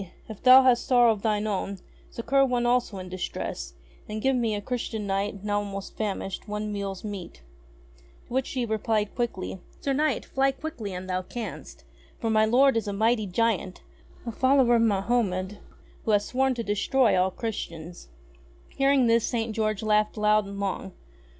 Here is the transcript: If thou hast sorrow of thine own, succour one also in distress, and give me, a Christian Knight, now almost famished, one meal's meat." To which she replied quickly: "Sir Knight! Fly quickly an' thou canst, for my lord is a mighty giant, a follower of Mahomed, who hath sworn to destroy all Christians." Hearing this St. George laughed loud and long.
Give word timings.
If 0.27 0.41
thou 0.41 0.63
hast 0.63 0.87
sorrow 0.87 1.11
of 1.11 1.21
thine 1.21 1.45
own, 1.45 1.77
succour 2.09 2.43
one 2.43 2.65
also 2.65 2.97
in 2.97 3.07
distress, 3.07 3.73
and 4.09 4.19
give 4.19 4.35
me, 4.35 4.55
a 4.55 4.59
Christian 4.61 5.05
Knight, 5.05 5.43
now 5.43 5.59
almost 5.59 5.95
famished, 5.95 6.47
one 6.47 6.71
meal's 6.73 7.03
meat." 7.03 7.43
To 8.25 8.33
which 8.33 8.47
she 8.47 8.65
replied 8.65 9.13
quickly: 9.13 9.59
"Sir 9.79 9.93
Knight! 9.93 10.25
Fly 10.25 10.53
quickly 10.53 10.91
an' 10.91 11.05
thou 11.05 11.21
canst, 11.21 11.83
for 12.17 12.31
my 12.31 12.45
lord 12.45 12.77
is 12.77 12.87
a 12.87 12.93
mighty 12.93 13.27
giant, 13.27 13.83
a 14.25 14.31
follower 14.31 14.77
of 14.77 14.81
Mahomed, 14.81 15.59
who 16.05 16.09
hath 16.09 16.23
sworn 16.23 16.55
to 16.55 16.63
destroy 16.63 17.15
all 17.15 17.29
Christians." 17.29 18.07
Hearing 18.69 19.05
this 19.05 19.23
St. 19.27 19.53
George 19.55 19.83
laughed 19.83 20.17
loud 20.17 20.47
and 20.47 20.59
long. 20.59 20.93